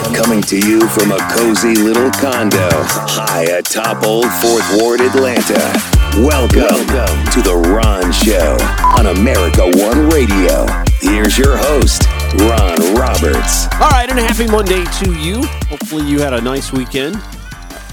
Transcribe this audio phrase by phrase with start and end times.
[0.00, 5.72] Coming to you from a cozy little condo high atop Old Fourth Ward, Atlanta.
[6.16, 8.56] Welcome, Welcome to The Ron Show
[8.98, 10.66] on America One Radio.
[11.00, 12.02] Here's your host,
[12.40, 13.66] Ron Roberts.
[13.74, 15.42] All right, and a happy Monday to you.
[15.68, 17.16] Hopefully, you had a nice weekend.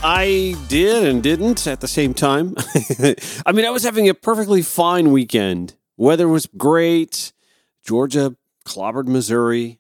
[0.01, 2.55] I did and didn't at the same time.
[3.45, 5.75] I mean, I was having a perfectly fine weekend.
[5.97, 7.33] Weather was great.
[7.85, 8.35] Georgia
[8.65, 9.79] clobbered Missouri.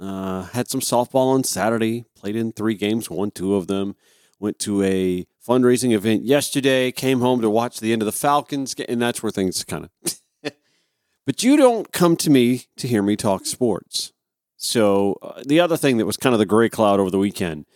[0.00, 2.04] Uh, had some softball on Saturday.
[2.16, 3.96] Played in three games, won two of them.
[4.38, 6.90] Went to a fundraising event yesterday.
[6.90, 10.52] Came home to watch the end of the Falcons, and that's where things kind of.
[11.26, 14.12] but you don't come to me to hear me talk sports.
[14.56, 17.66] So uh, the other thing that was kind of the gray cloud over the weekend,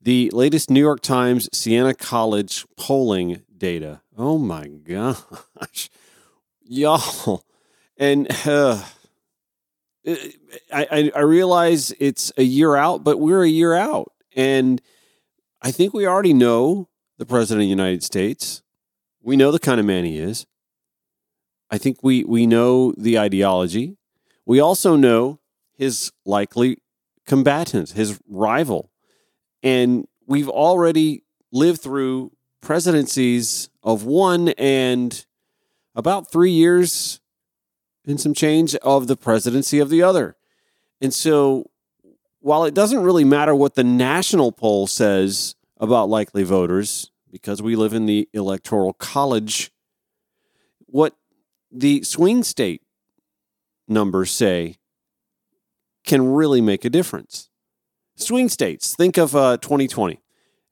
[0.00, 4.00] the latest New York Times Siena College polling data.
[4.16, 5.90] Oh my gosh,
[6.64, 7.44] y'all,
[7.96, 8.26] and.
[8.46, 8.82] Uh,
[10.72, 14.12] I, I realize it's a year out, but we're a year out.
[14.36, 14.80] And
[15.62, 18.62] I think we already know the President of the United States.
[19.22, 20.46] We know the kind of man he is.
[21.70, 23.96] I think we, we know the ideology.
[24.44, 25.40] We also know
[25.74, 26.78] his likely
[27.26, 28.92] combatant, his rival.
[29.62, 35.26] And we've already lived through presidencies of one and
[35.94, 37.20] about three years
[38.06, 40.36] and some change of the presidency of the other.
[41.00, 41.70] And so
[42.40, 47.76] while it doesn't really matter what the national poll says about likely voters, because we
[47.76, 49.70] live in the electoral college,
[50.86, 51.16] what
[51.70, 52.82] the swing state
[53.88, 54.76] numbers say
[56.04, 57.50] can really make a difference.
[58.14, 60.20] Swing states, think of uh, 2020.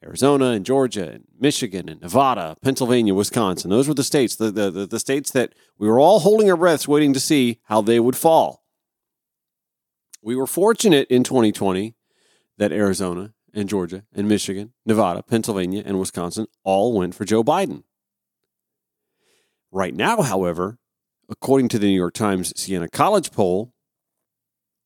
[0.04, 3.70] Arizona and Georgia and Michigan and Nevada, Pennsylvania, Wisconsin.
[3.70, 6.86] Those were the states, the, the, the, states that we were all holding our breaths
[6.86, 8.64] waiting to see how they would fall.
[10.22, 11.94] We were fortunate in 2020
[12.58, 17.84] that Arizona and Georgia and Michigan, Nevada, Pennsylvania, and Wisconsin all went for Joe Biden.
[19.70, 20.78] Right now, however,
[21.28, 23.72] according to the New York Times Siena College poll,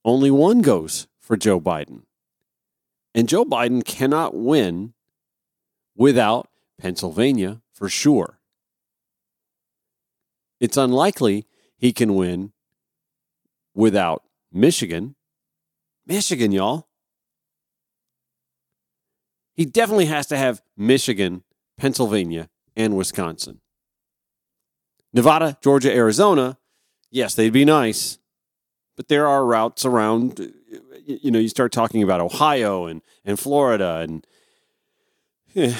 [0.04, 2.02] only one goes for Joe Biden.
[3.14, 4.94] And Joe Biden cannot win
[5.98, 6.48] without
[6.78, 8.38] Pennsylvania for sure.
[10.60, 12.52] It's unlikely he can win
[13.74, 15.16] without Michigan.
[16.06, 16.88] Michigan, y'all.
[19.54, 21.42] He definitely has to have Michigan,
[21.76, 23.60] Pennsylvania, and Wisconsin.
[25.12, 26.58] Nevada, Georgia, Arizona,
[27.10, 28.18] yes, they'd be nice,
[28.96, 30.52] but there are routes around.
[31.06, 34.24] You know, you start talking about Ohio and, and Florida and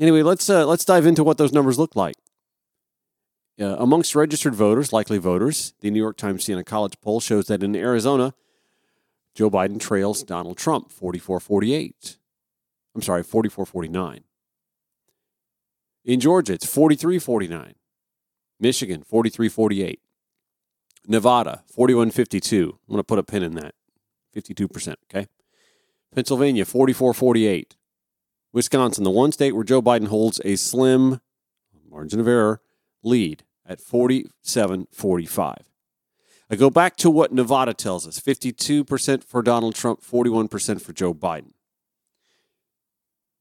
[0.00, 2.16] Anyway, let's uh, let's dive into what those numbers look like.
[3.60, 7.62] Uh, amongst registered voters, likely voters, the New York Times Siena College poll shows that
[7.62, 8.34] in Arizona,
[9.34, 12.16] Joe Biden trails Donald Trump 44 48.
[12.94, 14.24] I'm sorry, 44 49.
[16.04, 17.74] In Georgia, it's 43 49.
[18.58, 20.00] Michigan, 43 48.
[21.06, 22.78] Nevada, 41 52.
[22.88, 23.74] I'm going to put a pin in that.
[24.34, 25.28] 52%, okay?
[26.14, 27.76] Pennsylvania, 44 48.
[28.52, 31.20] Wisconsin, the one state where Joe Biden holds a slim
[31.88, 32.60] margin of error
[33.02, 35.56] lead at 47 45.
[36.50, 41.14] I go back to what Nevada tells us 52% for Donald Trump, 41% for Joe
[41.14, 41.52] Biden.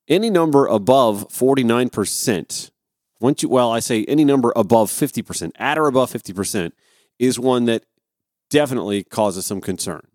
[0.08, 2.72] Any number above 49%,
[3.20, 6.72] once you, well, I say any number above 50%, at or above 50%,
[7.20, 7.84] is one that
[8.50, 10.08] definitely causes some concern.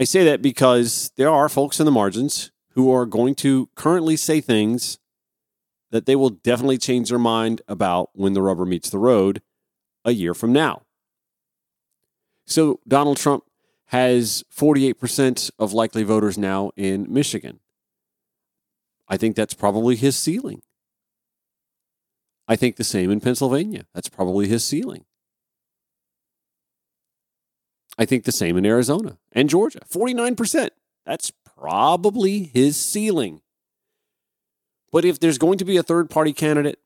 [0.00, 4.16] I say that because there are folks in the margins who are going to currently
[4.16, 4.98] say things
[5.90, 9.42] that they will definitely change their mind about when the rubber meets the road
[10.06, 10.82] a year from now.
[12.46, 13.44] So Donald Trump
[13.88, 17.60] has 48% of likely voters now in Michigan.
[19.06, 20.62] I think that's probably his ceiling.
[22.48, 23.84] I think the same in Pennsylvania.
[23.92, 25.04] That's probably his ceiling.
[28.00, 30.70] I think the same in Arizona and Georgia 49%.
[31.04, 33.42] That's probably his ceiling.
[34.90, 36.78] But if there's going to be a third party candidate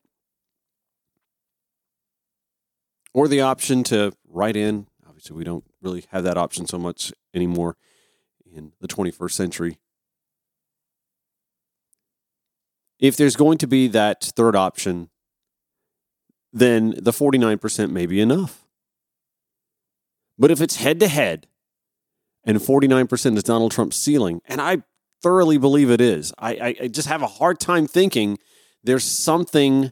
[3.13, 7.13] or the option to write in, obviously, we don't really have that option so much
[7.33, 7.77] anymore
[8.45, 9.79] in the 21st century.
[12.99, 15.09] If there's going to be that third option,
[16.51, 18.64] then the 49% may be enough.
[20.37, 21.47] But if it's head to head
[22.43, 24.83] and 49% is Donald Trump's ceiling, and I
[25.21, 28.37] thoroughly believe it is, I, I, I just have a hard time thinking
[28.83, 29.91] there's something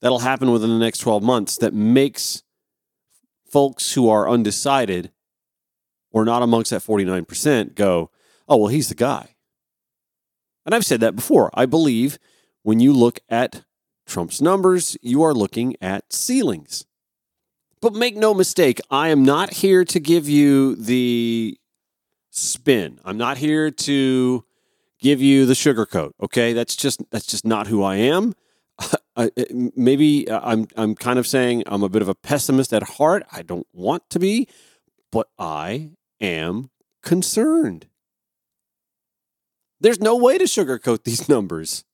[0.00, 2.42] that'll happen within the next 12 months that makes
[3.46, 5.12] folks who are undecided
[6.10, 8.10] or not amongst that 49% go,
[8.48, 9.34] oh, well, he's the guy.
[10.66, 11.50] And I've said that before.
[11.54, 12.18] I believe
[12.62, 13.64] when you look at
[14.06, 16.84] Trump's numbers, you are looking at ceilings.
[17.84, 21.58] But make no mistake, I am not here to give you the
[22.30, 22.98] spin.
[23.04, 24.42] I'm not here to
[24.98, 26.12] give you the sugarcoat.
[26.18, 28.32] Okay, that's just that's just not who I am.
[29.76, 33.22] maybe uh, I'm I'm kind of saying I'm a bit of a pessimist at heart.
[33.30, 34.48] I don't want to be,
[35.12, 35.90] but I
[36.22, 36.70] am
[37.02, 37.88] concerned.
[39.78, 41.84] There's no way to sugarcoat these numbers.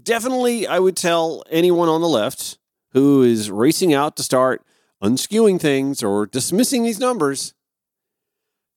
[0.00, 2.58] Definitely, I would tell anyone on the left
[2.94, 4.62] who is racing out to start
[5.02, 7.52] unskewing things or dismissing these numbers.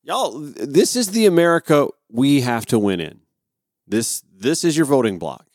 [0.04, 3.22] Y'all, this is the America we have to win in.
[3.88, 5.46] This this is your voting bloc.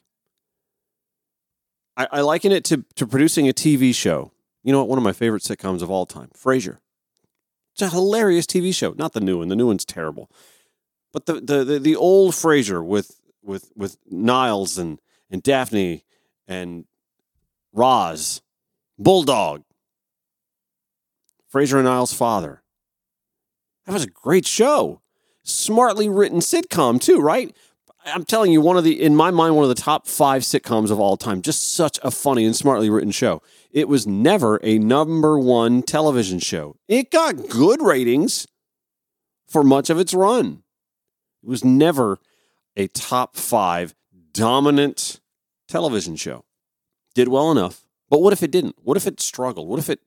[1.96, 4.32] I, I liken it to, to producing a TV show.
[4.64, 4.88] You know what?
[4.88, 6.78] One of my favorite sitcoms of all time, Frasier.
[7.74, 8.94] It's a hilarious TV show.
[8.96, 9.48] Not the new one.
[9.48, 10.30] The new one's terrible.
[11.12, 15.00] But the the the, the old Frasier with with with Niles and
[15.30, 16.04] and Daphne
[16.46, 16.84] and
[17.72, 18.41] Roz
[19.02, 19.62] Bulldog.
[21.52, 22.62] Frasier and Niles' father.
[23.86, 25.02] That was a great show.
[25.42, 27.54] Smartly written sitcom, too, right?
[28.04, 30.90] I'm telling you, one of the, in my mind, one of the top five sitcoms
[30.90, 31.42] of all time.
[31.42, 33.42] Just such a funny and smartly written show.
[33.70, 36.76] It was never a number one television show.
[36.88, 38.46] It got good ratings
[39.46, 40.62] for much of its run.
[41.42, 42.18] It was never
[42.76, 43.94] a top five
[44.32, 45.20] dominant
[45.68, 46.44] television show.
[47.14, 48.76] Did well enough but what if it didn't?
[48.82, 49.68] What if it struggled?
[49.68, 50.00] What if it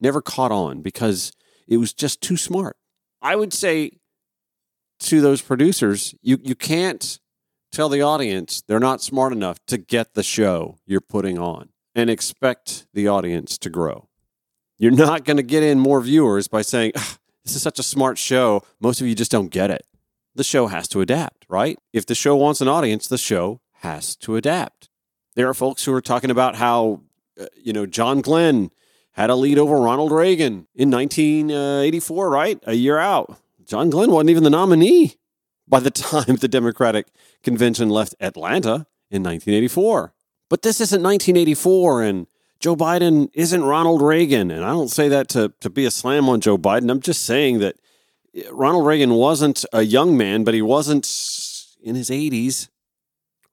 [0.00, 1.30] never caught on because
[1.68, 2.76] it was just too smart?
[3.22, 3.92] I would say
[4.98, 7.20] to those producers, you, you can't
[7.70, 12.10] tell the audience they're not smart enough to get the show you're putting on and
[12.10, 14.08] expect the audience to grow.
[14.76, 16.90] You're not going to get in more viewers by saying,
[17.44, 18.64] this is such a smart show.
[18.80, 19.86] Most of you just don't get it.
[20.34, 21.78] The show has to adapt, right?
[21.92, 24.88] If the show wants an audience, the show has to adapt.
[25.36, 27.02] There are folks who are talking about how
[27.38, 28.70] Uh, you know, John Glenn
[29.12, 32.58] had a lead over Ronald Reagan in 1984, right?
[32.66, 33.36] A year out.
[33.66, 35.16] John Glenn wasn't even the nominee
[35.66, 37.08] by the time the Democratic
[37.42, 40.14] convention left Atlanta in 1984.
[40.48, 42.26] But this isn't 1984, and
[42.60, 44.50] Joe Biden isn't Ronald Reagan.
[44.50, 46.90] And I don't say that to, to be a slam on Joe Biden.
[46.90, 47.76] I'm just saying that
[48.34, 51.06] eh, Ronald Reagan wasn't a young man, but he wasn't
[51.82, 52.68] in his 80s.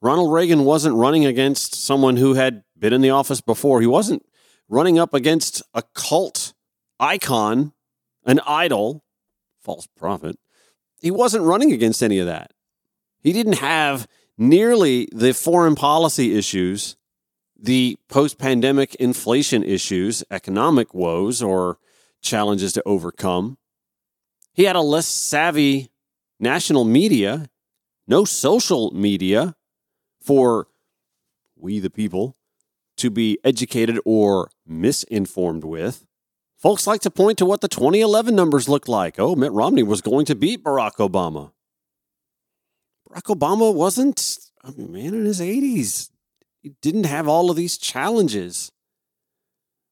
[0.02, 3.81] Ronald Reagan wasn't running against someone who had been in the office before.
[3.81, 4.25] He wasn't
[4.68, 6.54] running up against a cult
[7.00, 7.74] icon,
[8.25, 9.04] an idol,
[9.60, 10.38] false prophet.
[11.01, 12.51] He wasn't running against any of that.
[13.22, 14.07] He didn't have
[14.38, 16.95] nearly the foreign policy issues,
[17.57, 21.77] the post pandemic inflation issues, economic woes, or
[22.22, 23.57] challenges to overcome.
[24.54, 25.89] He had a less savvy
[26.39, 27.50] national media,
[28.07, 29.56] no social media
[30.22, 30.68] for
[31.56, 32.36] we the people
[32.97, 36.06] to be educated or misinformed with.
[36.57, 39.19] Folks like to point to what the 2011 numbers looked like.
[39.19, 41.51] Oh, Mitt Romney was going to beat Barack Obama.
[43.09, 46.09] Barack Obama wasn't a man in his 80s.
[46.62, 48.71] He didn't have all of these challenges.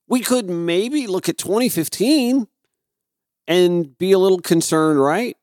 [0.08, 2.48] We could maybe look at 2015
[3.48, 5.38] and be a little concerned, right?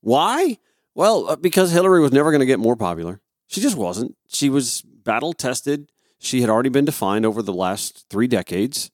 [0.00, 0.58] Why?
[0.94, 3.20] Well, uh, because Hillary was never going to get more popular.
[3.46, 4.16] She just wasn't.
[4.28, 8.90] She was battle tested she had already been defined over the last three decades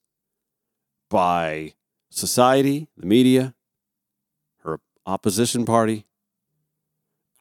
[1.10, 1.74] by
[2.08, 3.54] society, the media,
[4.62, 6.06] her opposition party.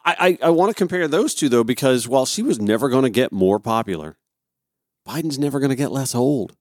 [0.04, 3.04] I, I, I want to compare those two, though, because while she was never going
[3.04, 4.18] to get more popular,
[5.08, 6.56] Biden's never going to get less old.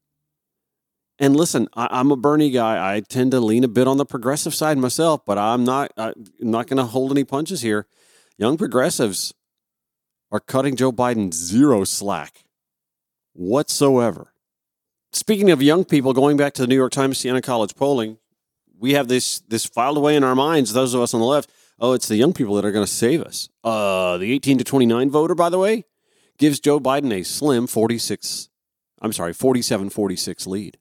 [1.19, 2.95] And listen, I, am a Bernie guy.
[2.95, 5.93] I tend to lean a bit on the progressive side myself, but I'm not.
[5.97, 7.87] I'm not going to hold any punches here.
[8.37, 9.33] Young progressives
[10.31, 12.44] are cutting Joe Biden zero slack
[13.35, 14.33] whatsoever.
[15.13, 18.19] Speaking of young people, going back to the New York Times Siena College polling,
[18.79, 20.73] we have this this filed away in our minds.
[20.73, 22.93] Those of us on the left, oh, it's the young people that are going to
[22.93, 23.49] save us.
[23.63, 25.85] Uh, the 18 to 29 voter, by the way,
[26.39, 28.49] gives Joe Biden a slim 46.
[29.01, 30.79] I'm sorry, 47 46 lead.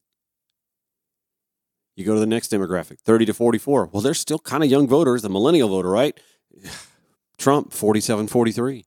[1.96, 3.90] You go to the next demographic, 30 to 44.
[3.92, 6.20] Well, they're still kind of young voters, the millennial voter, right?
[7.38, 8.86] Trump, 47 43.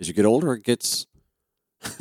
[0.00, 1.06] As you get older, it gets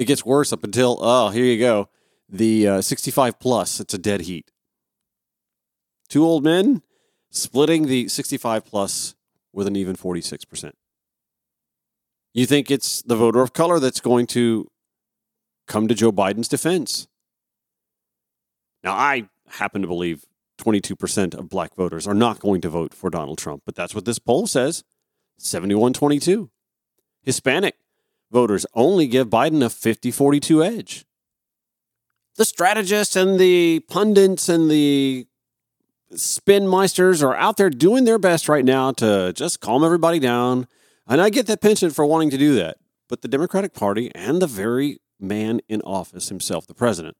[0.00, 1.88] it gets worse up until oh here you go.
[2.28, 4.50] The uh, 65 plus it's a dead heat.
[6.08, 6.82] Two old men
[7.30, 9.14] splitting the 65 plus
[9.52, 10.72] with an even 46%
[12.32, 14.68] you think it's the voter of color that's going to
[15.66, 17.08] come to joe biden's defense?
[18.82, 20.24] Now i happen to believe
[20.60, 24.04] 22% of black voters are not going to vote for Donald Trump, but that's what
[24.04, 24.84] this poll says.
[25.38, 26.50] 71 22.
[27.22, 27.76] Hispanic
[28.30, 31.04] voters only give Biden a 50 42 edge.
[32.36, 35.26] The strategists and the pundits and the
[36.14, 40.66] spin meisters are out there doing their best right now to just calm everybody down.
[41.06, 42.78] And I get that penchant for wanting to do that.
[43.08, 47.16] But the Democratic Party and the very man in office himself, the president,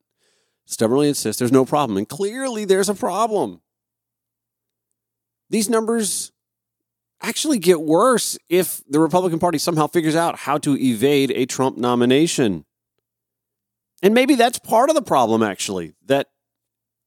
[0.65, 1.97] stubbornly insists there's no problem.
[1.97, 3.61] And clearly there's a problem.
[5.51, 6.31] These numbers
[7.23, 11.77] actually get worse if the Republican Party somehow figures out how to evade a Trump
[11.77, 12.65] nomination.
[14.03, 16.29] And maybe that's part of the problem, actually, that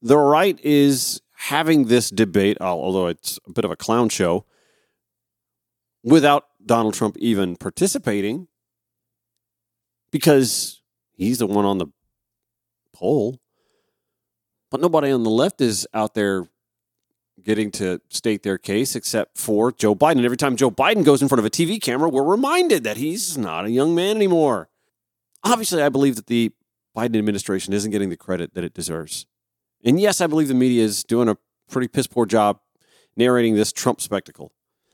[0.00, 4.44] the right is having this debate, although it's a bit of a clown show,
[6.02, 8.46] without Donald Trump even participating,
[10.10, 11.86] because he's the one on the
[12.92, 13.40] poll.
[14.70, 16.46] But nobody on the left is out there
[17.44, 20.24] getting to state their case except for Joe Biden.
[20.24, 23.36] Every time Joe Biden goes in front of a TV camera, we're reminded that he's
[23.36, 24.68] not a young man anymore.
[25.42, 26.52] Obviously, I believe that the
[26.96, 29.26] Biden administration isn't getting the credit that it deserves.
[29.84, 31.36] And yes, I believe the media is doing a
[31.68, 32.60] pretty piss poor job
[33.16, 34.52] narrating this Trump spectacle.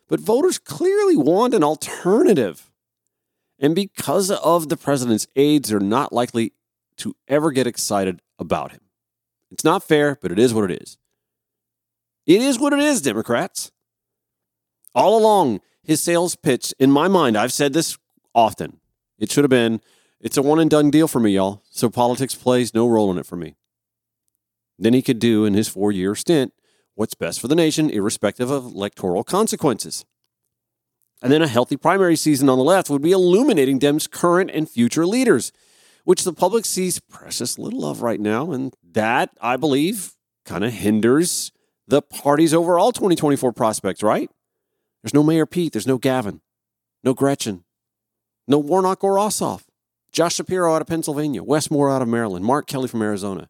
[0.08, 2.70] But voters clearly want an alternative.
[3.58, 6.52] And because of the president's aides, they're not likely
[6.96, 8.80] to ever get excited about him.
[9.50, 10.98] It's not fair, but it is what it is.
[12.30, 13.72] It is what it is, Democrats.
[14.94, 17.98] All along, his sales pitch, in my mind, I've said this
[18.36, 18.78] often.
[19.18, 19.80] It should have been,
[20.20, 21.64] it's a one and done deal for me, y'all.
[21.72, 23.56] So politics plays no role in it for me.
[24.78, 26.52] Then he could do in his four year stint
[26.94, 30.04] what's best for the nation, irrespective of electoral consequences.
[31.20, 34.70] And then a healthy primary season on the left would be illuminating Dem's current and
[34.70, 35.50] future leaders,
[36.04, 38.52] which the public sees precious little of right now.
[38.52, 40.12] And that, I believe,
[40.44, 41.50] kind of hinders
[41.90, 44.30] the party's overall 2024 prospects, right?
[45.02, 46.40] There's no Mayor Pete, there's no Gavin,
[47.02, 47.64] no Gretchen,
[48.46, 49.64] no Warnock or Ossoff,
[50.12, 53.48] Josh Shapiro out of Pennsylvania, Wes Moore out of Maryland, Mark Kelly from Arizona.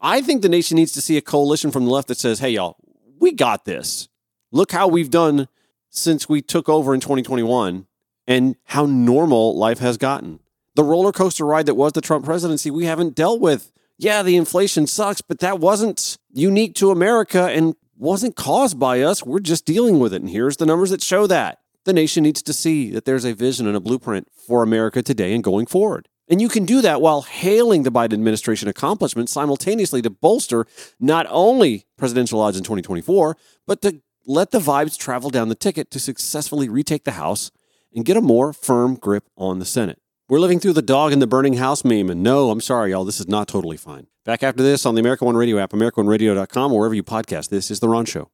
[0.00, 2.50] I think the nation needs to see a coalition from the left that says, hey,
[2.50, 2.76] y'all,
[3.18, 4.08] we got this.
[4.50, 5.48] Look how we've done
[5.88, 7.86] since we took over in 2021
[8.26, 10.40] and how normal life has gotten.
[10.74, 13.72] The roller coaster ride that was the Trump presidency, we haven't dealt with.
[13.98, 19.24] Yeah, the inflation sucks, but that wasn't unique to America and wasn't caused by us.
[19.24, 20.20] We're just dealing with it.
[20.20, 21.60] And here's the numbers that show that.
[21.84, 25.32] The nation needs to see that there's a vision and a blueprint for America today
[25.32, 26.08] and going forward.
[26.28, 30.66] And you can do that while hailing the Biden administration accomplishments simultaneously to bolster
[30.98, 33.36] not only presidential odds in 2024,
[33.66, 37.52] but to let the vibes travel down the ticket to successfully retake the House
[37.94, 40.00] and get a more firm grip on the Senate.
[40.28, 43.04] We're living through the dog in the burning house meme, and no, I'm sorry, y'all,
[43.04, 44.08] this is not totally fine.
[44.24, 47.48] Back after this on the American One Radio app, AmericanOneRadio.com, or wherever you podcast.
[47.50, 48.28] This is The Ron Show.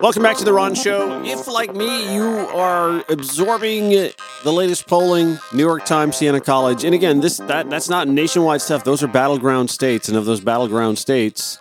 [0.00, 1.24] Welcome back to The Ron Show.
[1.24, 6.94] If, like me, you are absorbing the latest polling, New York Times, Siena College, and
[6.94, 8.84] again, this that that's not nationwide stuff.
[8.84, 11.58] Those are battleground states, and of those battleground states,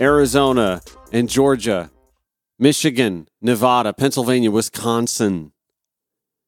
[0.00, 0.80] Arizona
[1.12, 1.90] and Georgia,
[2.58, 5.52] Michigan, Nevada, Pennsylvania, Wisconsin.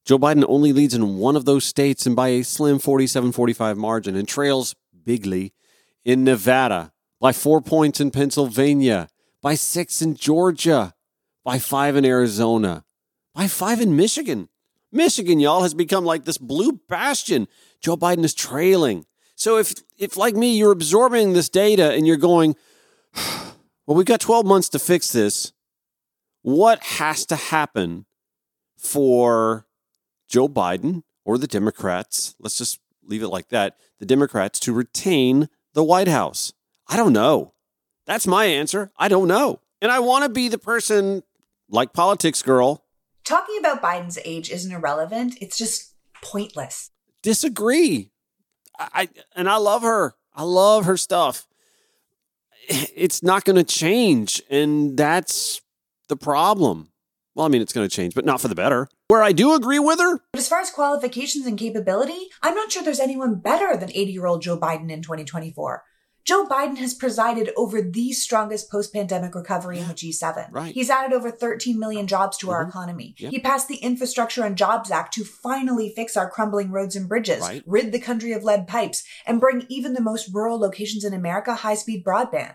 [0.04, 3.76] Joe Biden only leads in one of those states and by a slim 47 45
[3.78, 5.54] margin and trails bigly
[6.04, 9.08] in Nevada, by four points in Pennsylvania,
[9.40, 10.92] by six in Georgia,
[11.42, 12.84] by five in Arizona,
[13.34, 14.48] by five in Michigan.
[14.92, 17.48] Michigan, y'all, has become like this blue bastion.
[17.80, 19.06] Joe Biden is trailing.
[19.34, 22.54] So if, if like me, you're absorbing this data and you're going,
[23.86, 25.52] well, we've got 12 months to fix this.
[26.42, 28.04] What has to happen
[28.76, 29.66] for
[30.28, 32.34] Joe Biden or the Democrats?
[32.38, 33.76] Let's just leave it like that.
[33.98, 36.52] The Democrats to retain the White House?
[36.88, 37.54] I don't know.
[38.06, 38.92] That's my answer.
[38.98, 39.60] I don't know.
[39.80, 41.22] And I want to be the person,
[41.68, 42.84] like Politics Girl.
[43.24, 46.90] Talking about Biden's age isn't irrelevant, it's just pointless.
[47.22, 48.10] Disagree.
[48.78, 50.14] I, I and I love her.
[50.34, 51.46] I love her stuff.
[52.68, 55.60] It's not going to change, and that's
[56.08, 56.90] the problem.
[57.34, 58.88] Well, I mean, it's going to change, but not for the better.
[59.08, 60.20] Where I do agree with her.
[60.32, 64.12] But as far as qualifications and capability, I'm not sure there's anyone better than 80
[64.12, 65.82] year old Joe Biden in 2024.
[66.24, 70.48] Joe Biden has presided over the strongest post pandemic recovery in the G7.
[70.50, 70.72] Right.
[70.72, 72.54] He's added over 13 million jobs to mm-hmm.
[72.54, 73.14] our economy.
[73.18, 73.30] Yep.
[73.30, 77.40] He passed the Infrastructure and Jobs Act to finally fix our crumbling roads and bridges,
[77.42, 77.62] right.
[77.66, 81.54] rid the country of lead pipes, and bring even the most rural locations in America
[81.54, 82.54] high speed broadband.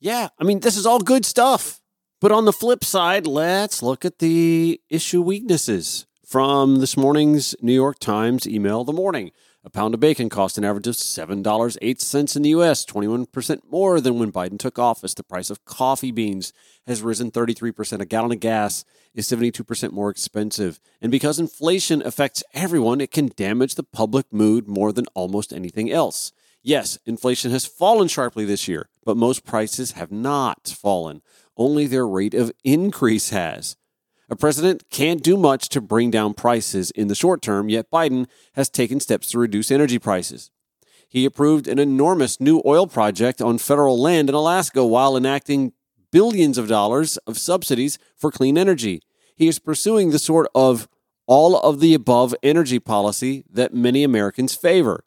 [0.00, 1.78] Yeah, I mean, this is all good stuff.
[2.20, 7.72] But on the flip side, let's look at the issue weaknesses from this morning's New
[7.72, 9.30] York Times email the morning.
[9.64, 14.18] A pound of bacon cost an average of $7.08 in the U.S., 21% more than
[14.18, 15.14] when Biden took office.
[15.14, 16.52] The price of coffee beans
[16.86, 18.02] has risen 33%.
[18.02, 18.84] A gallon of gas
[19.14, 20.78] is 72% more expensive.
[21.00, 25.90] And because inflation affects everyone, it can damage the public mood more than almost anything
[25.90, 26.32] else.
[26.62, 31.22] Yes, inflation has fallen sharply this year, but most prices have not fallen.
[31.60, 33.76] Only their rate of increase has.
[34.30, 38.28] A president can't do much to bring down prices in the short term, yet Biden
[38.54, 40.50] has taken steps to reduce energy prices.
[41.06, 45.74] He approved an enormous new oil project on federal land in Alaska while enacting
[46.10, 49.02] billions of dollars of subsidies for clean energy.
[49.36, 50.88] He is pursuing the sort of
[51.26, 55.04] all of the above energy policy that many Americans favor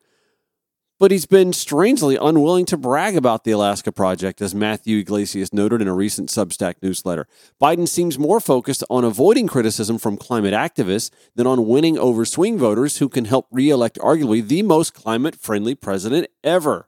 [1.03, 5.81] but he's been strangely unwilling to brag about the Alaska project, as Matthew Yglesias noted
[5.81, 7.27] in a recent Substack newsletter.
[7.61, 12.57] Biden seems more focused on avoiding criticism from climate activists than on winning over swing
[12.57, 16.87] voters who can help reelect arguably the most climate friendly president ever.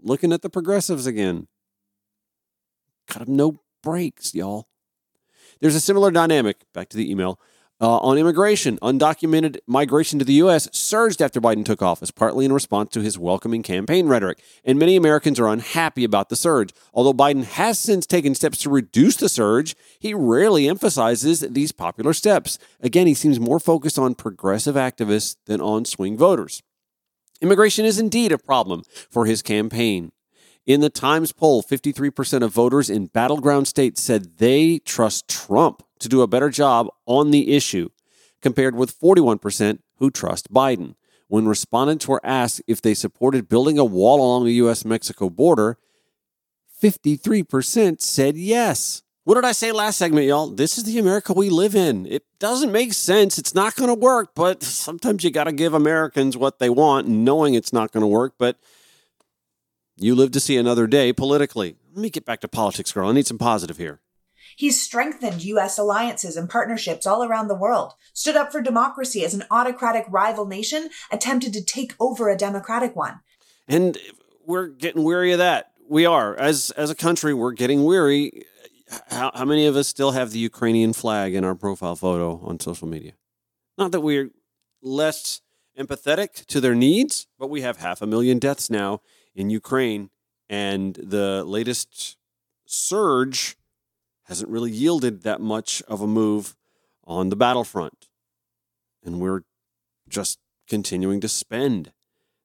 [0.00, 1.46] Looking at the progressives again.
[3.06, 4.66] Got them no breaks, y'all.
[5.60, 7.38] There's a similar dynamic, back to the email,
[7.80, 10.68] uh, on immigration, undocumented migration to the U.S.
[10.72, 14.42] surged after Biden took office, partly in response to his welcoming campaign rhetoric.
[14.64, 16.74] And many Americans are unhappy about the surge.
[16.92, 22.12] Although Biden has since taken steps to reduce the surge, he rarely emphasizes these popular
[22.12, 22.58] steps.
[22.80, 26.62] Again, he seems more focused on progressive activists than on swing voters.
[27.40, 30.12] Immigration is indeed a problem for his campaign.
[30.66, 36.08] In the Times poll, 53% of voters in battleground states said they trust Trump to
[36.08, 37.90] do a better job on the issue,
[38.42, 40.94] compared with 41% who trust Biden.
[41.28, 44.84] When respondents were asked if they supported building a wall along the U.S.
[44.84, 45.78] Mexico border,
[46.82, 49.02] 53% said yes.
[49.24, 50.48] What did I say last segment, y'all?
[50.48, 52.06] This is the America we live in.
[52.06, 53.38] It doesn't make sense.
[53.38, 57.06] It's not going to work, but sometimes you got to give Americans what they want,
[57.06, 58.34] knowing it's not going to work.
[58.38, 58.58] But
[59.96, 61.76] you live to see another day politically.
[61.92, 63.08] Let me get back to politics, girl.
[63.08, 64.00] I need some positive here.
[64.60, 65.78] He's strengthened U.S.
[65.78, 70.44] alliances and partnerships all around the world, stood up for democracy as an autocratic rival
[70.44, 73.20] nation attempted to take over a democratic one.
[73.66, 73.96] And
[74.44, 75.72] we're getting weary of that.
[75.88, 76.36] We are.
[76.36, 78.42] As, as a country, we're getting weary.
[79.08, 82.60] How, how many of us still have the Ukrainian flag in our profile photo on
[82.60, 83.12] social media?
[83.78, 84.28] Not that we're
[84.82, 85.40] less
[85.78, 89.00] empathetic to their needs, but we have half a million deaths now
[89.34, 90.10] in Ukraine.
[90.50, 92.18] And the latest
[92.66, 93.56] surge
[94.30, 96.54] hasn't really yielded that much of a move
[97.04, 98.08] on the battlefront.
[99.04, 99.42] And we're
[100.08, 100.38] just
[100.68, 101.90] continuing to spend.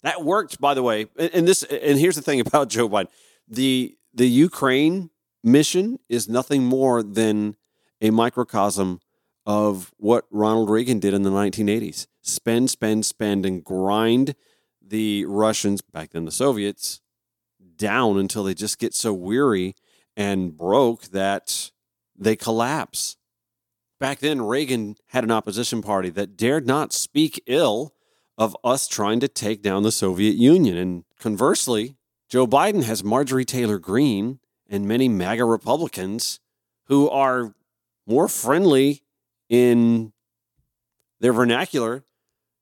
[0.02, 1.06] That worked, by the way.
[1.16, 3.10] And this and here's the thing about Joe Biden.
[3.48, 5.12] The the Ukraine
[5.44, 7.56] mission is nothing more than
[8.02, 9.00] a microcosm
[9.46, 12.08] of what Ronald Reagan did in the 1980s.
[12.24, 14.34] Spend, spend, spend, and grind
[14.82, 17.02] the Russians, back then the Soviets,
[17.76, 19.76] down until they just get so weary
[20.18, 21.72] and broke that
[22.18, 23.18] they collapse.
[24.00, 27.94] Back then, Reagan had an opposition party that dared not speak ill
[28.38, 30.78] of us trying to take down the Soviet Union.
[30.78, 31.96] And conversely,
[32.30, 36.40] Joe Biden has Marjorie Taylor Greene and many MAGA Republicans
[36.88, 37.56] who are
[38.06, 39.02] more friendly
[39.50, 40.12] in
[41.20, 42.04] their vernacular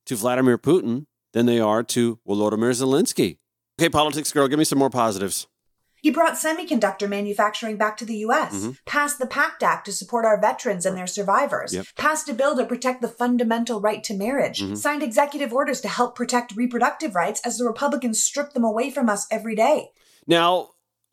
[0.06, 3.38] to Vladimir Putin than they are to Volodymyr Zelensky.
[3.80, 5.48] Okay, politics girl, give me some more positives.
[6.04, 8.72] He brought semiconductor manufacturing back to the U.S., mm-hmm.
[8.86, 11.86] passed the PACT Act to support our veterans and their survivors, yep.
[11.96, 14.76] passed a bill to protect the fundamental right to marriage, mm-hmm.
[14.76, 19.08] signed executive orders to help protect reproductive rights as the Republicans strip them away from
[19.08, 19.92] us every day.
[20.28, 20.72] Now,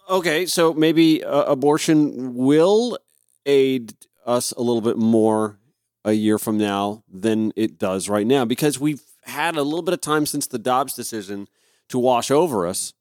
[0.09, 2.99] okay, so maybe uh, abortion will
[3.47, 3.95] aid
[4.27, 5.61] us a little bit more
[6.05, 9.95] a year from now than it does right now because we've had a little bit
[9.95, 11.47] of time since the Dobbs decision
[11.91, 12.93] to wash over us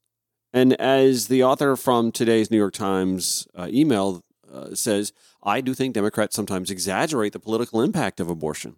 [0.52, 5.74] and as the author from today's New York Times uh, email uh, says, I do
[5.74, 8.76] think Democrats sometimes exaggerate the political impact of abortion.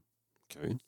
[0.54, 0.78] Okay.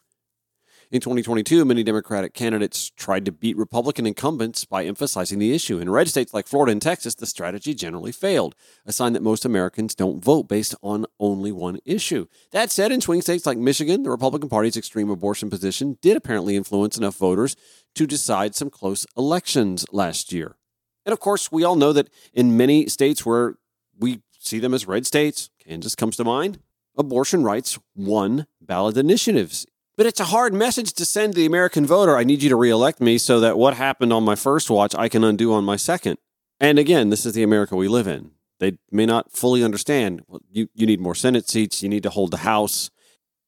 [0.91, 5.79] In 2022, many Democratic candidates tried to beat Republican incumbents by emphasizing the issue.
[5.79, 8.55] In red states like Florida and Texas, the strategy generally failed,
[8.87, 12.27] a sign that most Americans don't vote based on only one issue.
[12.53, 16.55] That said, in swing states like Michigan, the Republican Party's extreme abortion position did apparently
[16.55, 17.57] influence enough voters
[17.95, 20.57] to decide some close elections last year.
[21.05, 23.55] And of course, we all know that in many states where
[23.99, 26.59] we see them as red states, Kansas comes to mind,
[26.97, 29.67] abortion rights won ballot initiatives.
[29.97, 32.17] But it's a hard message to send the American voter.
[32.17, 35.09] I need you to reelect me so that what happened on my first watch, I
[35.09, 36.19] can undo on my second.
[36.59, 38.33] And again, this is the America we live in.
[38.59, 40.23] They may not fully understand.
[40.27, 42.91] Well, you, you need more Senate seats, you need to hold the House,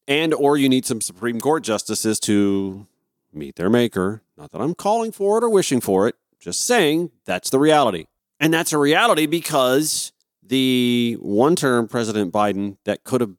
[0.07, 2.87] and or you need some Supreme Court justices to
[3.33, 4.23] meet their maker.
[4.37, 8.07] Not that I'm calling for it or wishing for it, just saying that's the reality.
[8.38, 13.35] And that's a reality because the one term President Biden that could have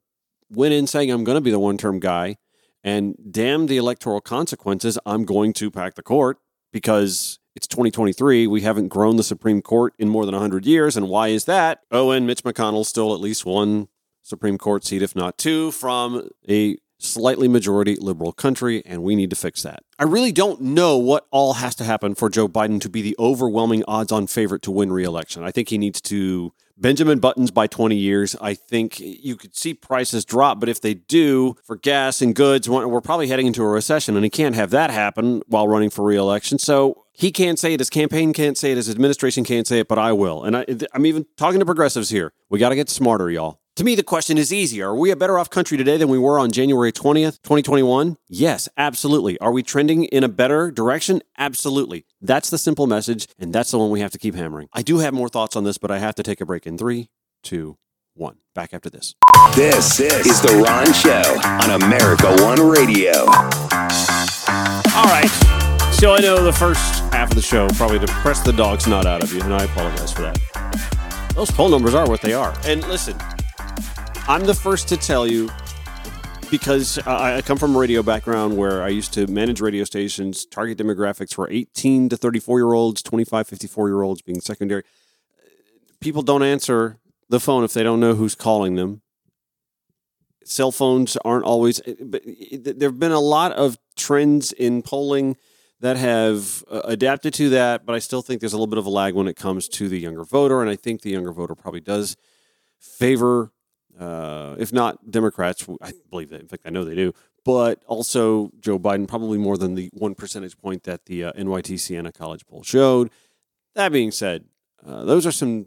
[0.50, 2.36] went in saying, I'm going to be the one term guy
[2.84, 6.38] and damn the electoral consequences, I'm going to pack the court
[6.72, 8.46] because it's 2023.
[8.46, 10.96] We haven't grown the Supreme Court in more than 100 years.
[10.96, 11.80] And why is that?
[11.90, 13.88] Oh, and Mitch McConnell still at least one
[14.22, 19.30] Supreme Court seat, if not two, from a slightly majority liberal country, and we need
[19.30, 19.82] to fix that.
[19.98, 23.16] I really don't know what all has to happen for Joe Biden to be the
[23.18, 25.42] overwhelming odds on favorite to win re election.
[25.44, 28.36] I think he needs to Benjamin Buttons by 20 years.
[28.40, 32.68] I think you could see prices drop, but if they do for gas and goods,
[32.68, 36.04] we're probably heading into a recession, and he can't have that happen while running for
[36.04, 36.58] reelection.
[36.58, 39.88] So he can't say it, his campaign can't say it, his administration can't say it,
[39.88, 40.44] but I will.
[40.44, 42.32] And I, I'm even talking to progressives here.
[42.48, 43.60] We got to get smarter, y'all.
[43.78, 44.82] To me, the question is easy.
[44.82, 48.16] Are we a better off country today than we were on January 20th, 2021?
[48.26, 49.38] Yes, absolutely.
[49.38, 51.22] Are we trending in a better direction?
[51.38, 52.04] Absolutely.
[52.20, 54.68] That's the simple message, and that's the one we have to keep hammering.
[54.72, 56.76] I do have more thoughts on this, but I have to take a break in
[56.76, 57.08] three,
[57.44, 57.78] two,
[58.14, 58.38] one.
[58.52, 59.14] Back after this.
[59.54, 63.12] This, this is The Ron Show on America One Radio.
[64.96, 65.30] All right.
[65.92, 69.22] So I know the first half of the show probably depressed the dog's nut out
[69.22, 71.32] of you, and I apologize for that.
[71.36, 72.52] Those poll numbers are what they are.
[72.64, 73.16] And listen,
[74.28, 75.48] I'm the first to tell you
[76.50, 80.44] because I come from a radio background where I used to manage radio stations.
[80.44, 84.82] Target demographics were 18 to 34 year olds, 25, 54 year olds being secondary.
[86.00, 86.98] People don't answer
[87.30, 89.00] the phone if they don't know who's calling them.
[90.44, 95.38] Cell phones aren't always, eh, but there have been a lot of trends in polling
[95.80, 98.84] that have uh, adapted to that, but I still think there's a little bit of
[98.84, 100.60] a lag when it comes to the younger voter.
[100.60, 102.14] And I think the younger voter probably does
[102.78, 103.52] favor
[103.98, 106.40] uh, if not Democrats, I believe that.
[106.40, 107.12] In fact, I know they do.
[107.44, 111.78] But also Joe Biden, probably more than the one percentage point that the uh, NYT
[111.80, 113.10] Siena College poll showed.
[113.74, 114.44] That being said,
[114.86, 115.66] uh, those are some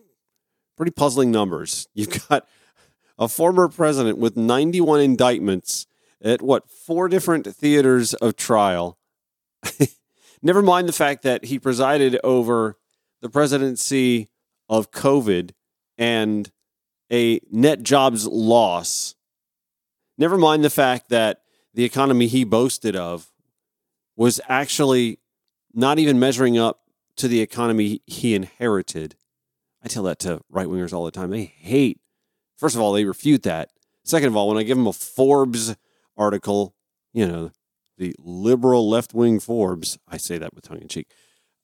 [0.78, 1.88] pretty puzzling numbers.
[1.94, 2.48] You've got
[3.18, 5.88] a former president with 91 indictments
[6.24, 8.98] at what four different theaters of trial.
[10.42, 12.78] Never mind the fact that he presided over
[13.22, 14.30] the presidency
[14.70, 15.52] of COVID
[15.98, 16.52] and
[17.12, 19.16] a net jobs loss.
[20.18, 21.42] Never mind the fact that
[21.74, 23.32] the economy he boasted of
[24.16, 25.20] was actually
[25.74, 26.82] not even measuring up
[27.18, 29.16] to the economy he inherited.
[29.84, 31.32] I tell that to right wingers all the time.
[31.32, 32.00] They hate,
[32.58, 33.70] first of all, they refute that.
[34.04, 35.76] Second of all, when I give them a Forbes
[36.18, 36.76] article,
[37.14, 37.52] you know,
[37.98, 41.08] the liberal left wing Forbes, I say that with tongue in cheek.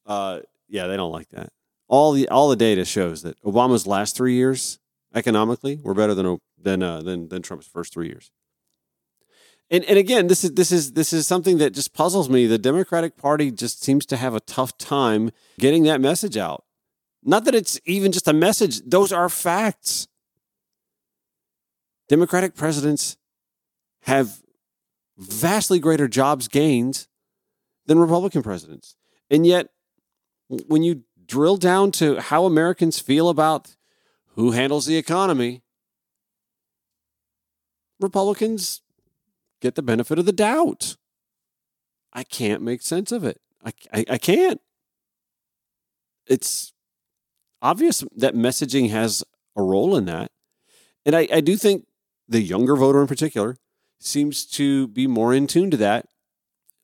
[0.06, 1.50] Uh, yeah, they don't like that.
[1.88, 4.80] All the all the data shows that Obama's last three years
[5.18, 5.80] economically.
[5.84, 8.32] We're better than than uh, than than Trump's first three years.
[9.70, 12.46] And and again, this is this is this is something that just puzzles me.
[12.46, 16.64] The Democratic Party just seems to have a tough time getting that message out.
[17.24, 20.08] Not that it's even just a message; those are facts.
[22.08, 23.18] Democratic presidents
[24.04, 24.42] have
[25.18, 27.10] vastly greater jobs gains
[27.88, 28.96] than Republican presidents.
[29.30, 29.70] And yet,
[30.48, 33.76] when you drill down to how Americans feel about
[34.38, 35.64] who handles the economy?
[38.00, 38.82] Republicans
[39.62, 40.96] get the benefit of the doubt.
[42.14, 43.42] I can't make sense of it.
[43.66, 44.62] I, I, I can't.
[46.28, 46.72] It's
[47.64, 49.24] obvious that messaging has
[49.56, 50.32] a role in that.
[51.04, 51.88] And I, I do think
[52.30, 53.58] the younger voter in particular
[54.00, 56.10] seems to be more in tune to that,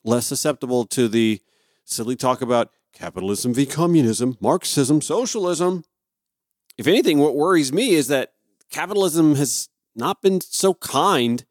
[0.04, 1.39] less susceptible to the
[1.86, 3.68] silly talk about capitalism v.
[3.68, 5.84] communism, Marxism, socialism
[6.78, 8.34] if anything, what worries me is that
[8.70, 11.46] capitalism has not been so kind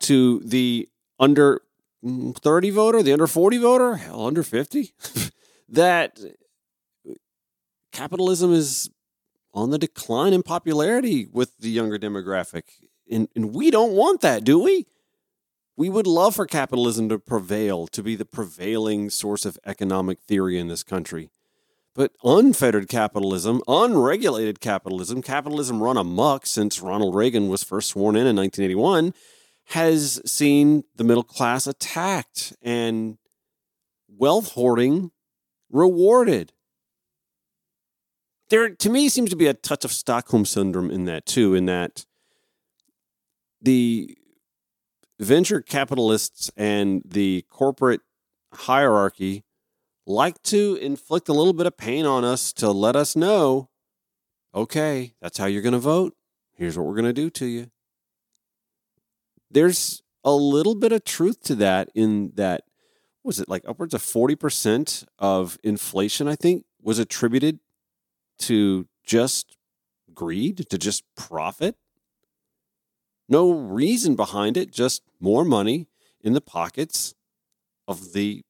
[0.00, 1.62] to the under
[2.02, 4.92] 30 voter, the under 40 voter, hell, under 50,
[5.68, 6.18] that
[7.92, 8.90] capitalism is
[9.52, 12.62] on the decline in popularity with the younger demographic.
[13.10, 14.86] And, and we don't want that, do we?
[15.76, 20.58] We would love for capitalism to prevail, to be the prevailing source of economic theory
[20.58, 21.30] in this country.
[22.00, 28.26] But unfettered capitalism, unregulated capitalism, capitalism run amok since Ronald Reagan was first sworn in
[28.26, 29.12] in 1981,
[29.74, 33.18] has seen the middle class attacked and
[34.08, 35.10] wealth hoarding
[35.70, 36.54] rewarded.
[38.48, 41.66] There, to me, seems to be a touch of Stockholm syndrome in that too, in
[41.66, 42.06] that
[43.60, 44.16] the
[45.18, 48.00] venture capitalists and the corporate
[48.54, 49.44] hierarchy
[50.06, 53.68] like to inflict a little bit of pain on us to let us know
[54.54, 56.14] okay, that's how you're going to vote.
[56.54, 57.70] Here's what we're going to do to you.
[59.50, 62.64] There's a little bit of truth to that, in that
[63.22, 67.58] was it like upwards of 40% of inflation, I think, was attributed
[68.40, 69.56] to just
[70.14, 71.76] greed, to just profit.
[73.28, 75.86] No reason behind it, just more money
[76.22, 77.14] in the pockets
[77.86, 78.42] of the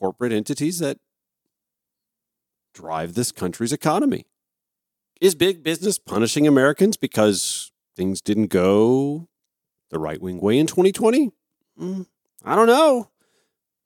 [0.00, 0.98] corporate entities that
[2.74, 4.26] drive this country's economy.
[5.20, 9.28] Is big business punishing Americans because things didn't go
[9.90, 11.30] the right wing way in 2020?
[11.78, 12.06] Mm,
[12.44, 13.10] I don't know.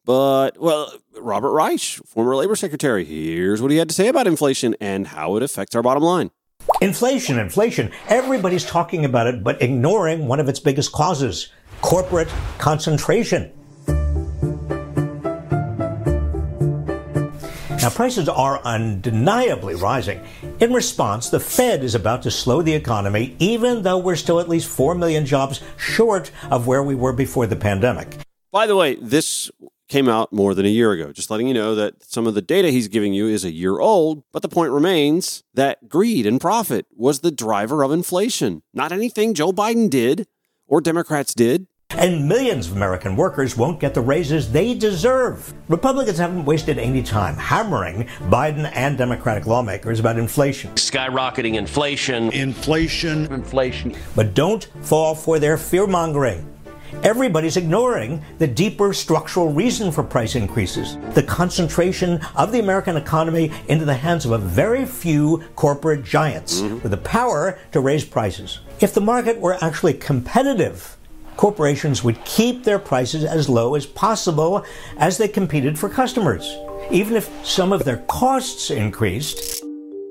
[0.05, 4.77] But, well, Robert Reich, former labor secretary, here's what he had to say about inflation
[4.81, 6.31] and how it affects our bottom line.
[6.81, 7.91] Inflation, inflation.
[8.09, 11.49] Everybody's talking about it, but ignoring one of its biggest causes
[11.81, 13.51] corporate concentration.
[17.95, 20.21] Prices are undeniably rising.
[20.61, 24.49] In response, the Fed is about to slow the economy, even though we're still at
[24.49, 28.17] least 4 million jobs short of where we were before the pandemic.
[28.51, 29.51] By the way, this
[29.89, 31.13] came out more than a year ago.
[31.13, 33.79] Just letting you know that some of the data he's giving you is a year
[33.79, 38.93] old, but the point remains that greed and profit was the driver of inflation, not
[38.93, 40.27] anything Joe Biden did
[40.67, 41.67] or Democrats did.
[41.97, 45.55] And millions of American workers won't get the raises they deserve.
[45.69, 50.73] Republicans haven't wasted any time hammering Biden and Democratic lawmakers about inflation.
[50.73, 52.33] Skyrocketing inflation.
[52.33, 53.33] Inflation.
[53.33, 53.95] Inflation.
[54.17, 56.51] But don't fall for their fear mongering.
[57.03, 63.53] Everybody's ignoring the deeper structural reason for price increases the concentration of the American economy
[63.69, 66.81] into the hands of a very few corporate giants mm-hmm.
[66.81, 68.61] with the power to raise prices.
[68.81, 70.97] If the market were actually competitive,
[71.37, 74.65] corporations would keep their prices as low as possible
[74.97, 76.57] as they competed for customers.
[76.91, 79.63] Even if some of their costs increased,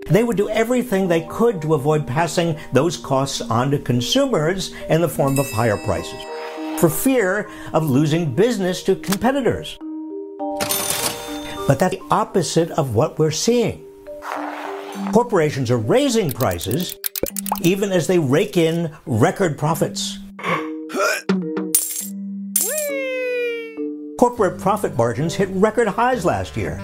[0.08, 5.02] they would do everything they could to avoid passing those costs on to consumers in
[5.02, 6.22] the form of higher prices,
[6.80, 9.78] for fear of losing business to competitors.
[11.68, 13.86] But that's the opposite of what we're seeing.
[15.14, 16.98] Corporations are raising prices
[17.62, 20.18] even as they rake in record profits.
[24.24, 26.80] Corporate profit margins hit record highs last year.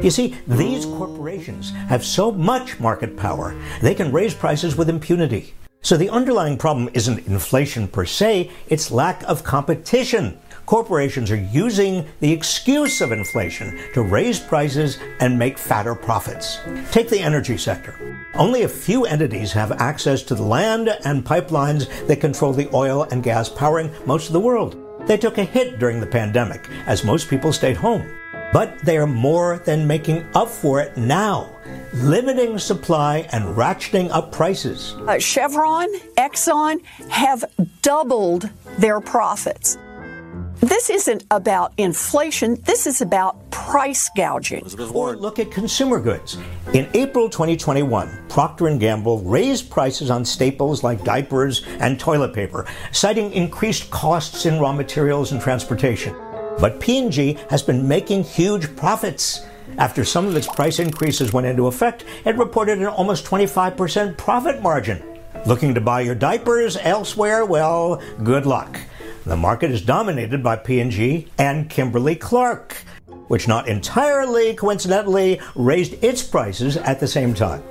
[0.00, 5.54] You see, these corporations have so much market power, they can raise prices with impunity.
[5.80, 10.38] So the underlying problem isn't inflation per se, it's lack of competition.
[10.64, 16.60] Corporations are using the excuse of inflation to raise prices and make fatter profits.
[16.92, 18.24] Take the energy sector.
[18.34, 23.02] Only a few entities have access to the land and pipelines that control the oil
[23.10, 24.81] and gas powering most of the world.
[25.06, 28.08] They took a hit during the pandemic as most people stayed home.
[28.52, 31.48] But they are more than making up for it now,
[31.94, 34.94] limiting supply and ratcheting up prices.
[35.06, 35.88] Uh, Chevron,
[36.18, 37.44] Exxon have
[37.80, 39.78] doubled their profits.
[40.62, 42.54] This isn't about inflation.
[42.62, 44.64] This is about price gouging.
[44.94, 46.38] Or look at consumer goods.
[46.72, 52.64] In April 2021, Procter & Gamble raised prices on staples like diapers and toilet paper,
[52.92, 56.14] citing increased costs in raw materials and transportation.
[56.60, 59.44] But P&G has been making huge profits.
[59.78, 64.62] After some of its price increases went into effect, it reported an almost 25% profit
[64.62, 65.02] margin.
[65.44, 67.44] Looking to buy your diapers elsewhere?
[67.44, 68.78] Well, good luck.
[69.24, 72.72] The market is dominated by P&G and Kimberly-Clark,
[73.28, 77.62] which not entirely coincidentally raised its prices at the same time.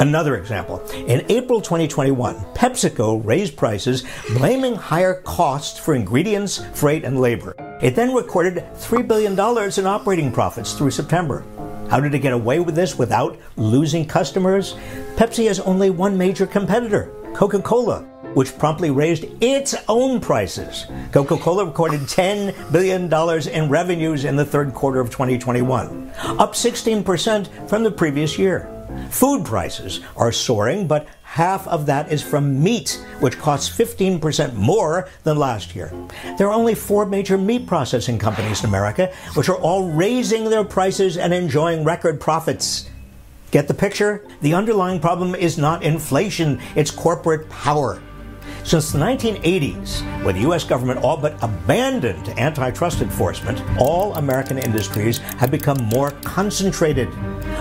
[0.00, 0.80] Another example.
[1.08, 7.56] In April 2021, PepsiCo raised prices, blaming higher costs for ingredients, freight, and labor.
[7.82, 11.44] It then recorded $3 billion in operating profits through September.
[11.90, 14.74] How did it get away with this without losing customers?
[15.16, 20.86] Pepsi has only one major competitor, Coca Cola, which promptly raised its own prices.
[21.12, 23.12] Coca Cola recorded $10 billion
[23.48, 28.68] in revenues in the third quarter of 2021, up 16% from the previous year.
[29.10, 35.08] Food prices are soaring, but half of that is from meat, which costs 15% more
[35.24, 35.92] than last year.
[36.36, 40.64] There are only four major meat processing companies in America, which are all raising their
[40.64, 42.88] prices and enjoying record profits.
[43.50, 44.26] Get the picture?
[44.40, 48.00] The underlying problem is not inflation, it's corporate power.
[48.64, 50.64] Since the 1980s, when the U.S.
[50.64, 57.08] government all but abandoned antitrust enforcement, all American industries have become more concentrated.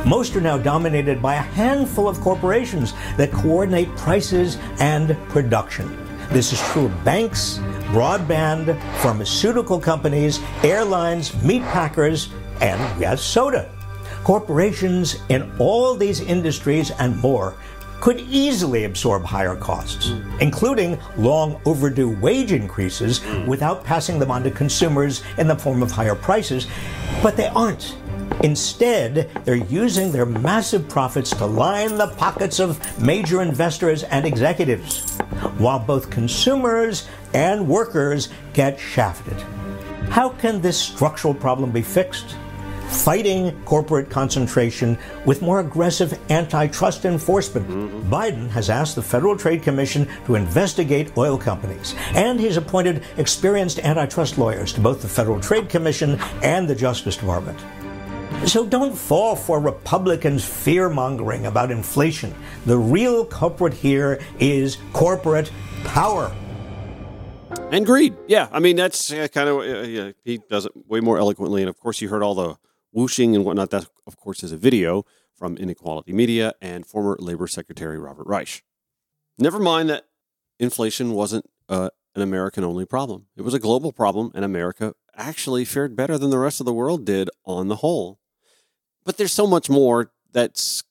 [0.05, 5.97] Most are now dominated by a handful of corporations that coordinate prices and production.
[6.29, 7.57] This is true of banks,
[7.91, 12.29] broadband, pharmaceutical companies, airlines, meat packers,
[12.61, 13.69] and yes, soda.
[14.23, 17.55] Corporations in all these industries and more
[18.01, 24.49] could easily absorb higher costs, including long overdue wage increases, without passing them on to
[24.51, 26.67] consumers in the form of higher prices.
[27.21, 27.95] But they aren't.
[28.43, 35.17] Instead, they're using their massive profits to line the pockets of major investors and executives,
[35.59, 39.39] while both consumers and workers get shafted.
[40.09, 42.35] How can this structural problem be fixed?
[42.91, 47.67] Fighting corporate concentration with more aggressive antitrust enforcement.
[47.67, 48.13] Mm-hmm.
[48.13, 53.79] Biden has asked the Federal Trade Commission to investigate oil companies, and he's appointed experienced
[53.79, 57.57] antitrust lawyers to both the Federal Trade Commission and the Justice Department.
[58.45, 62.35] So don't fall for Republicans' fear mongering about inflation.
[62.65, 65.51] The real culprit here is corporate
[65.83, 66.35] power.
[67.71, 68.15] And greed.
[68.27, 68.47] Yeah.
[68.51, 71.61] I mean, that's uh, kind of, uh, yeah, he does it way more eloquently.
[71.61, 72.57] And of course, you heard all the
[72.91, 73.69] whooshing and whatnot.
[73.71, 78.63] That, of course, is a video from Inequality Media and former Labor Secretary Robert Reich.
[79.37, 80.05] Never mind that
[80.59, 85.65] inflation wasn't uh, an American only problem, it was a global problem, and America actually
[85.65, 88.19] fared better than the rest of the world did on the whole.
[89.03, 90.83] But there's so much more that's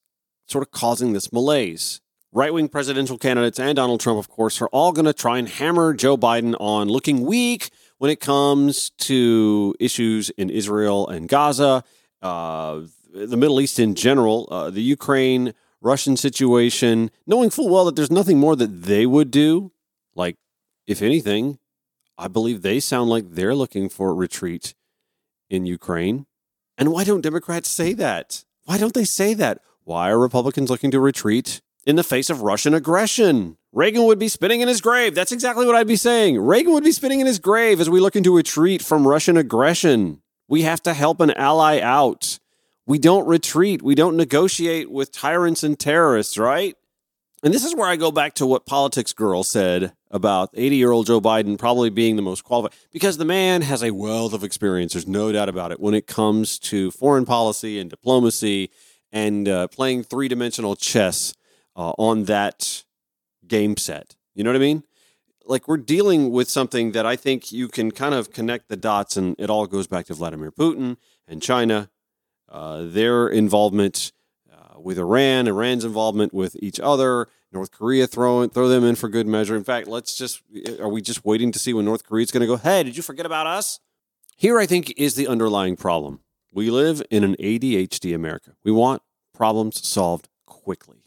[0.47, 2.01] sort of causing this malaise.
[2.33, 5.49] Right wing presidential candidates and Donald Trump, of course, are all going to try and
[5.49, 11.85] hammer Joe Biden on looking weak when it comes to issues in Israel and Gaza,
[12.23, 12.81] uh,
[13.13, 18.11] the Middle East in general, uh, the Ukraine Russian situation, knowing full well that there's
[18.11, 19.73] nothing more that they would do.
[20.15, 20.37] Like,
[20.87, 21.59] if anything,
[22.17, 24.75] I believe they sound like they're looking for a retreat
[25.51, 26.25] in Ukraine.
[26.79, 28.47] And why don't Democrats say that?
[28.65, 29.61] Why don't they say that?
[29.85, 31.61] Why are Republicans looking to retreat
[31.91, 33.59] in the face of Russian aggression?
[33.73, 35.15] Reagan would be spinning in his grave.
[35.15, 36.41] That's exactly what I'd be saying.
[36.41, 40.23] Reagan would be spinning in his grave as we look into retreat from Russian aggression.
[40.49, 42.39] We have to help an ally out.
[42.87, 43.83] We don't retreat.
[43.83, 46.77] We don't negotiate with tyrants and terrorists, right?
[47.43, 50.93] And this is where I go back to what Politics Girl said about 80 year
[50.93, 54.45] old Joe Biden probably being the most qualified because the man has a wealth of
[54.45, 54.93] experience.
[54.93, 58.71] There's no doubt about it when it comes to foreign policy and diplomacy
[59.13, 61.35] and uh, playing three dimensional chess
[61.77, 62.85] uh, on that
[63.47, 64.17] game set.
[64.35, 64.85] You know what I mean?
[65.45, 69.17] Like we're dealing with something that I think you can kind of connect the dots,
[69.17, 71.91] and it all goes back to Vladimir Putin and China,
[72.49, 74.13] uh, their involvement
[74.83, 79.27] with Iran, Iran's involvement with each other, North Korea throw throw them in for good
[79.27, 79.57] measure.
[79.57, 80.43] In fact, let's just
[80.79, 82.57] are we just waiting to see when North Korea is going to go?
[82.57, 83.81] Hey, did you forget about us?
[84.37, 86.21] Here, I think is the underlying problem.
[86.53, 88.53] We live in an ADHD America.
[88.65, 89.03] We want
[89.35, 91.00] problems solved quickly,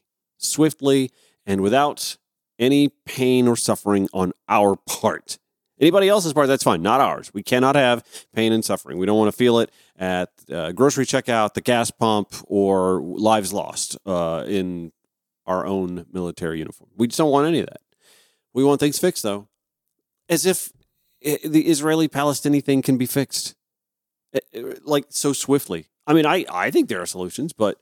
[0.44, 1.12] swiftly,
[1.46, 2.18] and without
[2.60, 5.38] any pain or suffering on our part.
[5.80, 7.32] Anybody else's part, that's fine, not ours.
[7.34, 8.04] We cannot have
[8.34, 8.98] pain and suffering.
[8.98, 13.52] We don't want to feel it at uh, grocery checkout, the gas pump, or lives
[13.52, 14.92] lost uh, in
[15.46, 16.92] our own military uniform.
[16.96, 17.82] We just don't want any of that.
[18.54, 19.48] We want things fixed, though,
[20.30, 20.72] as if
[21.22, 23.56] the Israeli Palestinian thing can be fixed
[24.84, 25.88] like so swiftly.
[26.06, 27.78] I mean, I, I think there are solutions, but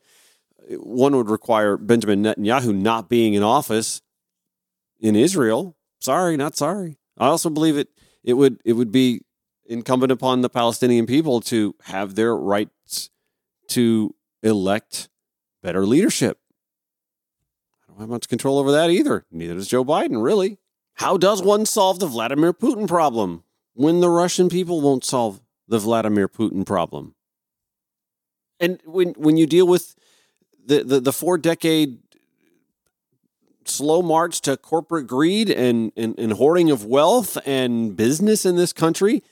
[0.70, 4.02] one would require Benjamin Netanyahu not being in office
[5.00, 5.76] in Israel.
[6.00, 6.98] Sorry, not sorry.
[7.18, 7.88] I also believe it
[8.24, 9.22] it would it would be
[9.66, 13.10] incumbent upon the Palestinian people to have their rights
[13.68, 15.08] to elect
[15.62, 16.38] better leadership.
[17.82, 19.24] I don't have much control over that either.
[19.30, 20.58] Neither does Joe Biden, really.
[20.94, 23.44] How does one solve the Vladimir Putin problem
[23.74, 27.14] when the Russian people won't solve the Vladimir Putin problem?
[28.60, 29.94] And when when you deal with
[30.64, 31.98] the, the, the four decade
[33.64, 38.72] slow march to corporate greed and, and, and hoarding of wealth and business in this
[38.72, 39.22] country,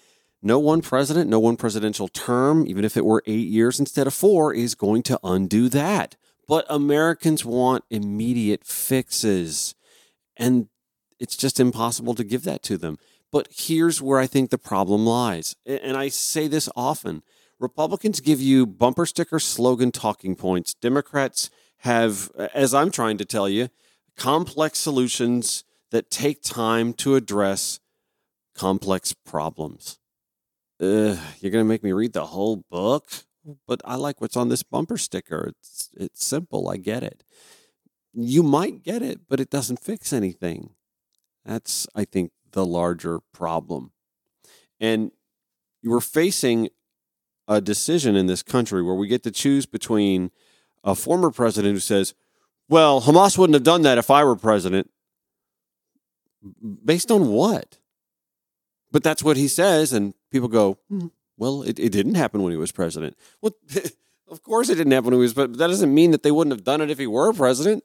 [0.43, 4.15] no one president, no one presidential term, even if it were eight years instead of
[4.15, 6.17] four, is going to undo that.
[6.49, 9.75] But Americans want immediate fixes.
[10.37, 10.69] And
[11.19, 12.99] it's just impossible to give that to them.
[13.31, 15.55] But here's where I think the problem lies.
[15.67, 17.23] And I say this often
[17.61, 20.73] Republicans give you bumper sticker slogan talking points.
[20.75, 23.69] Democrats have, as I'm trying to tell you,
[24.17, 27.79] complex solutions that take time to address
[28.55, 29.99] complex problems.
[30.79, 33.11] you're going to make me read the whole book?
[33.67, 35.53] But I like what's on this bumper sticker.
[35.57, 36.69] It's, it's simple.
[36.69, 37.25] I get it.
[38.13, 40.71] You might get it, but it doesn't fix anything.
[41.45, 43.93] That's, I think, the larger problem.
[44.79, 45.13] And
[45.83, 46.69] you were facing
[47.51, 50.31] a decision in this country where we get to choose between
[50.85, 52.15] a former president who says,
[52.69, 54.89] well, Hamas wouldn't have done that if I were president.
[56.85, 57.79] Based on what?
[58.93, 62.53] But that's what he says, and people go, hmm, well, it, it didn't happen when
[62.53, 63.17] he was president.
[63.43, 63.53] Well,
[64.31, 66.55] of course it didn't happen when he was, but that doesn't mean that they wouldn't
[66.55, 67.83] have done it if he were president.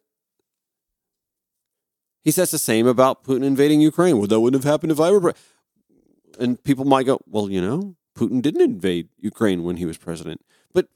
[2.24, 4.20] He says the same about Putin invading Ukraine.
[4.20, 5.22] Well, that wouldn't have happened if I were.
[5.22, 5.34] Pres.
[6.39, 10.41] And people might go, well, you know, Putin didn't invade Ukraine when he was president.
[10.74, 10.88] But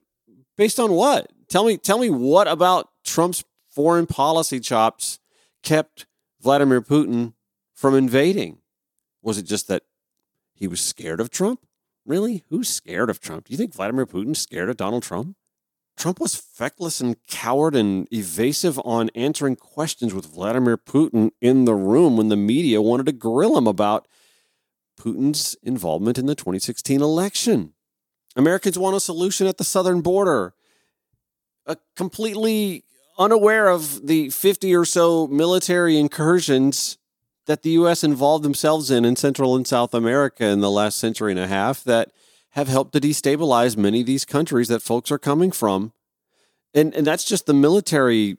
[0.58, 1.32] based on what?
[1.48, 5.20] Tell me, tell me what about Trump's foreign policy chops
[5.64, 6.06] kept
[6.42, 7.34] Vladimir Putin
[7.74, 8.60] from invading?
[9.22, 9.84] Was it just that
[10.54, 11.66] he was scared of Trump?
[12.06, 12.44] Really?
[12.50, 13.46] Who's scared of Trump?
[13.46, 15.36] Do you think Vladimir Putin's scared of Donald Trump?
[15.98, 21.76] Trump was feckless and coward and evasive on answering questions with Vladimir Putin in the
[21.76, 24.08] room when the media wanted to grill him about
[25.00, 27.74] Putin's involvement in the 2016 election.
[28.36, 30.54] Americans want a solution at the southern border.
[31.66, 32.84] A completely
[33.18, 36.98] unaware of the 50 or so military incursions
[37.46, 38.04] that the U.S.
[38.04, 41.84] involved themselves in in Central and South America in the last century and a half
[41.84, 42.12] that
[42.52, 45.94] have helped to destabilize many of these countries that folks are coming from.
[46.74, 48.38] And, and that's just the military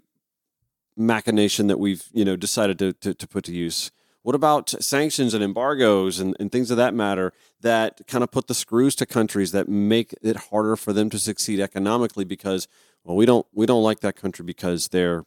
[0.97, 3.91] machination that we've you know decided to, to, to put to use.
[4.23, 8.49] What about sanctions and embargoes and, and things of that matter that kind of put
[8.49, 12.69] the screws to countries that make it harder for them to succeed economically because
[13.03, 15.25] well we don't we don't like that country because they're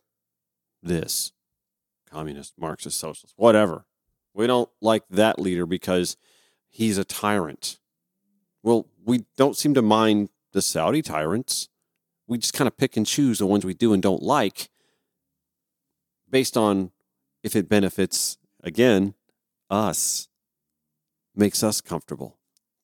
[0.84, 1.32] this
[2.14, 3.86] communist, Marxist, socialist, whatever.
[4.34, 6.16] We don't like that leader because
[6.70, 7.80] he's a tyrant.
[8.62, 11.70] Well, we don't seem to mind the Saudi tyrants.
[12.28, 14.70] We just kind of pick and choose the ones we do and don't like
[16.30, 16.92] based on
[17.44, 19.14] if it benefits, again,
[19.70, 20.28] us,
[21.36, 22.38] makes us comfortable.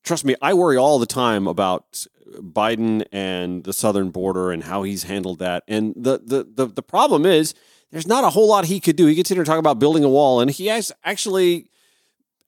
[0.04, 2.06] Trust me, I worry all the time about
[2.38, 5.62] Biden and the southern border and how he's handled that.
[5.68, 7.54] And the the the, the problem is
[7.90, 9.06] there's not a whole lot he could do.
[9.06, 11.66] He gets here and talk about building a wall, and he has actually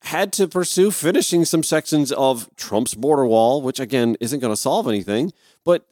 [0.03, 4.57] had to pursue finishing some sections of Trump's border wall, which again isn't going to
[4.57, 5.31] solve anything.
[5.63, 5.85] But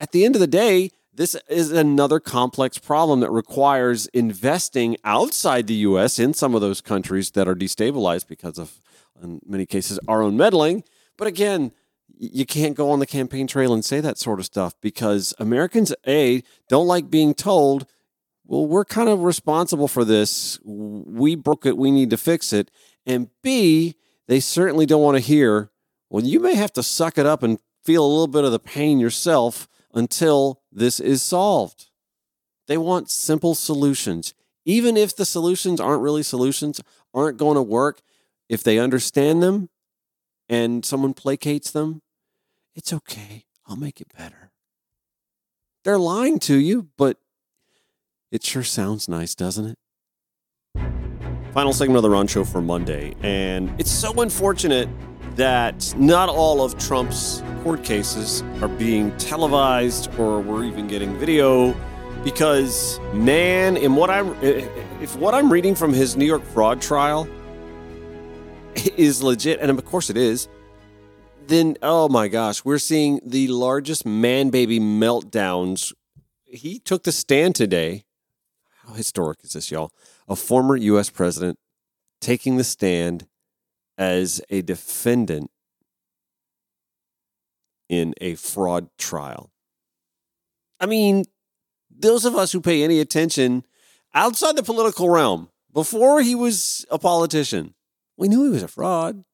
[0.00, 5.66] at the end of the day, this is another complex problem that requires investing outside
[5.66, 6.18] the U.S.
[6.18, 8.80] in some of those countries that are destabilized because of,
[9.22, 10.84] in many cases, our own meddling.
[11.16, 11.72] But again,
[12.18, 15.92] you can't go on the campaign trail and say that sort of stuff because Americans,
[16.06, 17.86] A, don't like being told
[18.44, 20.58] well, we're kind of responsible for this.
[20.64, 21.76] We broke it.
[21.76, 22.70] We need to fix it.
[23.06, 23.96] And B,
[24.28, 25.70] they certainly don't want to hear,
[26.10, 28.58] well, you may have to suck it up and feel a little bit of the
[28.58, 31.86] pain yourself until this is solved.
[32.66, 34.34] They want simple solutions.
[34.64, 36.80] Even if the solutions aren't really solutions,
[37.12, 38.00] aren't going to work,
[38.48, 39.68] if they understand them
[40.48, 42.02] and someone placates them,
[42.74, 43.44] it's okay.
[43.66, 44.50] I'll make it better.
[45.84, 47.18] They're lying to you, but
[48.30, 49.78] it sure sounds nice, doesn't it?
[51.52, 53.14] Final segment of the Ron Show for Monday.
[53.22, 54.88] And it's so unfortunate
[55.34, 61.74] that not all of Trump's court cases are being televised or we're even getting video
[62.24, 67.28] because man in what I'm if what I'm reading from his New York fraud trial
[68.96, 70.48] is legit and of course it is
[71.46, 75.92] then oh my gosh we're seeing the largest man baby meltdowns
[76.44, 78.04] he took the stand today
[78.86, 79.92] how historic is this, y'all?
[80.28, 81.08] A former U.S.
[81.08, 81.58] president
[82.20, 83.26] taking the stand
[83.96, 85.50] as a defendant
[87.92, 89.52] in a fraud trial.
[90.80, 91.24] I mean,
[91.94, 93.66] those of us who pay any attention
[94.14, 97.74] outside the political realm, before he was a politician,
[98.16, 99.24] we knew he was a fraud.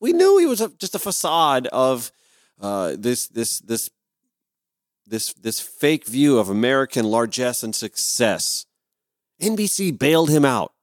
[0.00, 2.12] We knew he was a, just a facade of
[2.60, 3.88] uh, this this this
[5.06, 8.66] this this fake view of American largesse and success.
[9.40, 10.74] NBC bailed him out.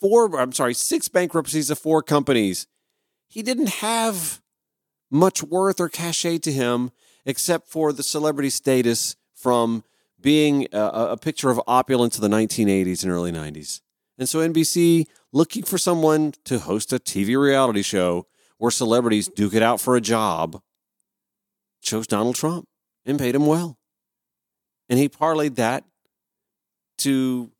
[0.00, 2.68] Four, I'm sorry, six bankruptcies of four companies.
[3.26, 4.40] He didn't have
[5.10, 6.90] much worth or cachet to him
[7.24, 9.84] except for the celebrity status from
[10.20, 13.80] being a, a picture of opulence of the 1980s and early 90s.
[14.18, 19.54] And so NBC, looking for someone to host a TV reality show where celebrities duke
[19.54, 20.60] it out for a job,
[21.80, 22.66] chose Donald Trump
[23.06, 23.78] and paid him well.
[24.88, 25.84] And he parlayed that
[26.98, 27.52] to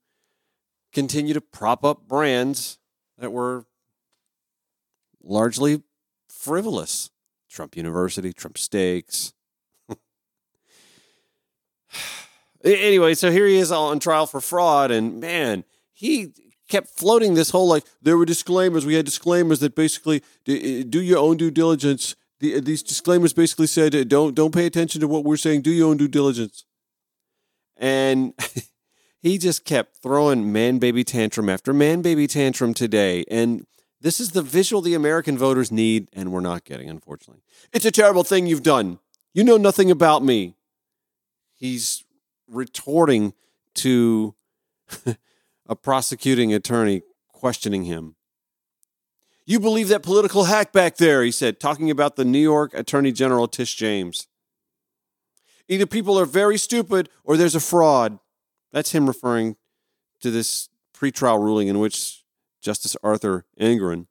[0.92, 2.78] continue to prop up brands
[3.18, 3.66] that were
[5.22, 5.82] largely
[6.28, 7.10] frivolous.
[7.48, 9.32] Trump University, Trump Steaks.
[12.64, 16.32] anyway, so here he is all on trial for fraud, and man, he
[16.68, 18.84] kept floating this whole like there were disclaimers.
[18.84, 23.94] We had disclaimers that basically do your own due diligence the, these disclaimers basically said
[23.94, 25.62] uh, don't don't pay attention to what we're saying.
[25.62, 26.64] Do your own due diligence.
[27.76, 28.34] And
[29.20, 33.24] he just kept throwing man baby tantrum after man baby tantrum today.
[33.30, 33.66] And
[34.00, 37.42] this is the visual the American voters need, and we're not getting, unfortunately.
[37.72, 38.98] It's a terrible thing you've done.
[39.34, 40.54] You know nothing about me.
[41.54, 42.04] He's
[42.48, 43.34] retorting
[43.74, 44.34] to
[45.66, 48.14] a prosecuting attorney questioning him.
[49.46, 53.12] You believe that political hack back there, he said, talking about the New York Attorney
[53.12, 54.28] General Tish James.
[55.68, 58.18] Either people are very stupid or there's a fraud.
[58.72, 59.56] That's him referring
[60.20, 62.17] to this pretrial ruling in which
[62.60, 64.06] Justice Arthur Engoron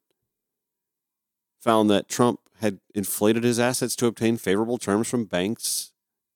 [1.60, 5.92] found that Trump had inflated his assets to obtain favorable terms from banks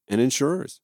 [0.08, 0.80] and insurers.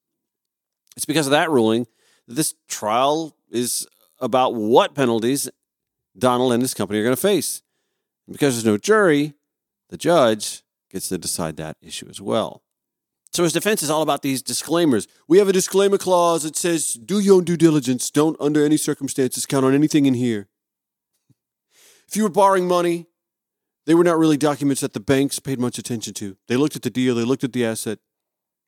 [0.97, 1.87] It's because of that ruling
[2.27, 3.87] that this trial is
[4.21, 5.49] about what penalties
[6.17, 7.63] Donald and his company are going to face.
[8.27, 9.35] And because there's no jury,
[9.91, 12.63] the judge gets to decide that issue as well.
[13.33, 15.07] So his defense is all about these disclaimers.
[15.29, 18.11] We have a disclaimer clause that says, do your own due diligence.
[18.11, 20.49] Don't, under any circumstances, count on anything in here.
[22.09, 23.07] If you were borrowing money,
[23.87, 26.37] they were not really documents that the banks paid much attention to.
[26.49, 27.99] They looked at the deal, they looked at the asset,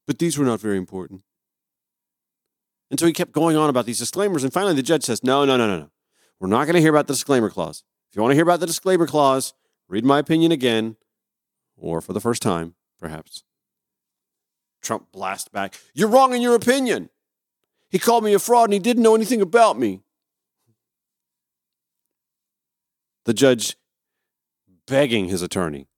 [0.07, 1.22] but these were not very important.
[2.91, 4.45] And so he kept going on about these disclaimers.
[4.45, 5.91] And finally, the judge says, No, no, no, no, no.
[6.38, 7.84] We're not going to hear about the disclaimer clause.
[8.11, 9.55] If you want to hear about the disclaimer clause,
[9.88, 10.97] read my opinion again,
[11.76, 13.45] or for the first time, perhaps.
[14.82, 17.11] Trump blast back, You're wrong in your opinion.
[17.91, 20.01] He called me a fraud and he didn't know anything about me.
[23.25, 23.77] The judge
[24.87, 25.89] begging his attorney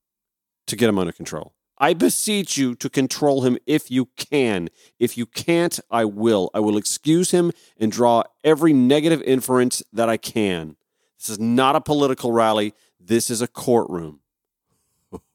[0.66, 1.54] to get him under control.
[1.78, 4.68] I beseech you to control him if you can.
[5.00, 6.50] If you can't, I will.
[6.54, 10.76] I will excuse him and draw every negative inference that I can.
[11.18, 12.74] This is not a political rally.
[13.00, 14.20] This is a courtroom.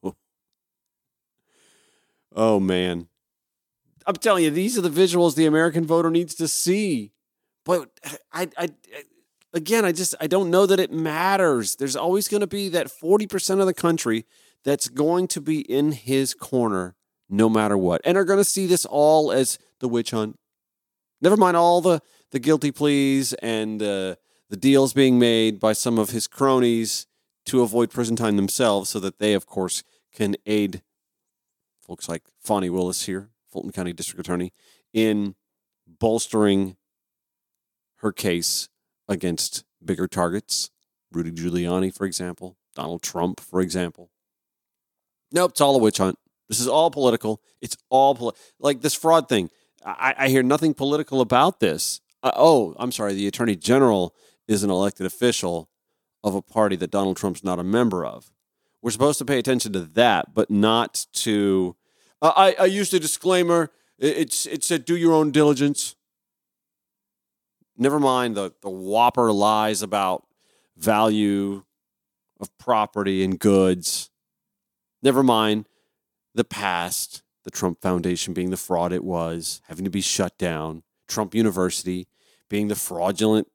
[2.33, 3.09] oh, man.
[4.05, 7.11] I'm telling you, these are the visuals the American voter needs to see.
[7.65, 7.89] But
[8.31, 8.69] I, I,
[9.57, 11.75] again, I just I don't know that it matters.
[11.75, 14.25] There's always going to be that 40% of the country
[14.63, 16.95] that's going to be in his corner
[17.29, 20.39] no matter what, and are going to see this all as the witch hunt.
[21.19, 22.01] Never mind all the
[22.31, 24.15] the guilty pleas and uh,
[24.49, 27.07] the deals being made by some of his cronies
[27.45, 29.83] to avoid prison time themselves, so that they, of course,
[30.13, 30.81] can aid
[31.81, 34.53] folks like Fani Willis here, Fulton County District Attorney,
[34.93, 35.35] in
[35.87, 36.75] bolstering
[37.97, 38.69] her case
[39.07, 40.69] against bigger targets.
[41.11, 44.09] Rudy Giuliani, for example, Donald Trump, for example.
[45.31, 46.17] Nope, it's all a witch hunt.
[46.49, 47.41] This is all political.
[47.61, 49.49] It's all poli- like this fraud thing.
[49.85, 52.01] I, I hear nothing political about this.
[52.23, 53.13] Uh, oh, I'm sorry.
[53.13, 54.15] The attorney general
[54.47, 55.69] is an elected official
[56.23, 58.31] of a party that Donald Trump's not a member of.
[58.81, 61.75] We're supposed to pay attention to that, but not to.
[62.21, 63.69] Uh, I, I used a disclaimer.
[63.97, 65.95] It, it's it said do your own diligence.
[67.77, 70.25] Never mind the the whopper lies about
[70.75, 71.63] value
[72.39, 74.09] of property and goods.
[75.01, 75.67] Never mind
[76.33, 80.83] the past, the Trump Foundation being the fraud it was, having to be shut down,
[81.07, 82.07] Trump University
[82.49, 83.47] being the fraudulent,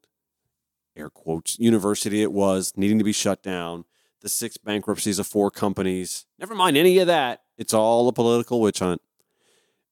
[0.97, 3.85] air quotes, university it was, needing to be shut down,
[4.21, 6.27] the six bankruptcies of four companies.
[6.39, 7.43] Never mind any of that.
[7.57, 9.01] It's all a political witch hunt.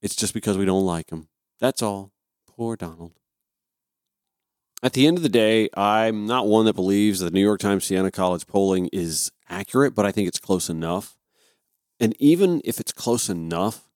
[0.02, 1.28] It's just because we don't like him.
[1.58, 2.12] That's all.
[2.46, 3.19] Poor Donald.
[4.82, 7.84] At the end of the day, I'm not one that believes the New York Times
[7.84, 11.18] Siena College polling is accurate, but I think it's close enough.
[11.98, 13.90] And even if it's close enough,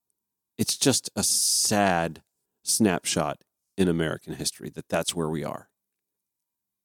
[0.59, 2.22] it's just a sad
[2.62, 3.39] snapshot
[3.78, 5.68] in American history that that's where we are.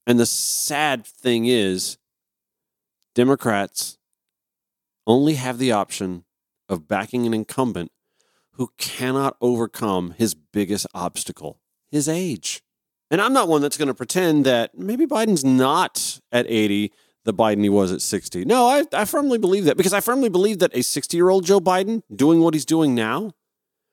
[0.07, 1.97] And the sad thing is,
[3.15, 3.97] Democrats
[5.05, 6.23] only have the option
[6.69, 7.91] of backing an incumbent
[8.53, 11.59] who cannot overcome his biggest obstacle
[11.91, 12.61] his age.
[13.11, 16.91] And I'm not one that's going to pretend that maybe Biden's not at 80
[17.25, 18.45] the Biden he was at 60.
[18.45, 21.45] No, I, I firmly believe that because I firmly believe that a 60 year old
[21.45, 23.33] Joe Biden doing what he's doing now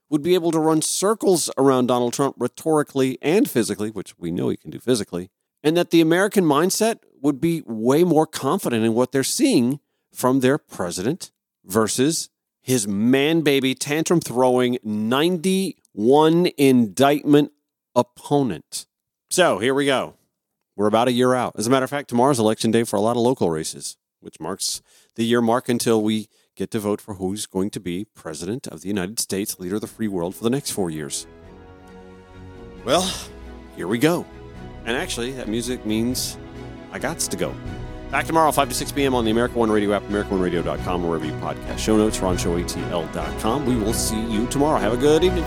[0.08, 4.48] would be able to run circles around Donald Trump rhetorically and physically, which we know
[4.48, 5.30] he can do physically,
[5.62, 9.80] and that the American mindset would be way more confident in what they're seeing
[10.14, 11.32] from their president
[11.64, 12.30] versus
[12.62, 17.50] his man baby tantrum throwing 91 indictment
[17.94, 18.86] opponent.
[19.30, 20.14] So here we go.
[20.76, 21.54] We're about a year out.
[21.56, 24.38] As a matter of fact, tomorrow's election day for a lot of local races, which
[24.40, 24.82] marks
[25.16, 28.82] the year mark until we get to vote for who's going to be president of
[28.82, 31.26] the United States, leader of the free world for the next four years.
[32.84, 33.10] Well,
[33.74, 34.24] here we go.
[34.84, 36.36] And actually, that music means
[36.92, 37.54] I got to go.
[38.10, 39.14] Back tomorrow, 5 to 6 p.m.
[39.14, 41.78] on the America One Radio app, AmericaOneRadio.com, wherever you podcast.
[41.78, 43.66] Show notes, RonShowATL.com.
[43.66, 44.78] We will see you tomorrow.
[44.78, 45.44] Have a good evening.